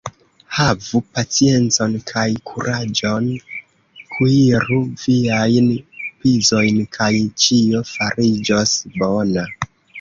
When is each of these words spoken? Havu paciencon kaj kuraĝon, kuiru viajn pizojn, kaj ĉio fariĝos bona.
Havu 0.59 0.99
paciencon 1.17 1.93
kaj 2.11 2.23
kuraĝon, 2.51 3.27
kuiru 4.15 4.79
viajn 5.03 5.69
pizojn, 6.25 6.83
kaj 6.99 7.13
ĉio 7.47 7.87
fariĝos 7.95 8.77
bona. 9.01 9.49